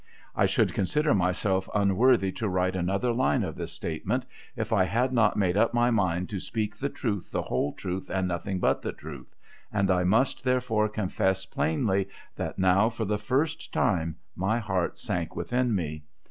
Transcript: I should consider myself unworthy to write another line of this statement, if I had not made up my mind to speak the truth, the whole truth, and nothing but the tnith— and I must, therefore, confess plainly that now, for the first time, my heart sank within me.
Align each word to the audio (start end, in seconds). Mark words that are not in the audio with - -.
I 0.35 0.47
should 0.47 0.73
consider 0.73 1.13
myself 1.13 1.69
unworthy 1.75 2.31
to 2.31 2.49
write 2.49 2.75
another 2.75 3.13
line 3.13 3.43
of 3.43 3.53
this 3.55 3.71
statement, 3.71 4.25
if 4.55 4.73
I 4.73 4.85
had 4.85 5.13
not 5.13 5.37
made 5.37 5.55
up 5.55 5.75
my 5.75 5.91
mind 5.91 6.27
to 6.29 6.39
speak 6.39 6.75
the 6.75 6.89
truth, 6.89 7.29
the 7.29 7.43
whole 7.43 7.73
truth, 7.73 8.09
and 8.09 8.27
nothing 8.27 8.59
but 8.59 8.81
the 8.81 8.93
tnith— 8.93 9.35
and 9.71 9.91
I 9.91 10.03
must, 10.03 10.43
therefore, 10.43 10.89
confess 10.89 11.45
plainly 11.45 12.09
that 12.35 12.57
now, 12.57 12.89
for 12.89 13.05
the 13.05 13.19
first 13.19 13.71
time, 13.71 14.15
my 14.35 14.57
heart 14.57 14.97
sank 14.97 15.35
within 15.35 15.75
me. 15.75 16.03